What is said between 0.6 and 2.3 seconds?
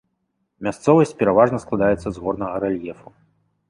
Мясцовасць пераважна складаецца з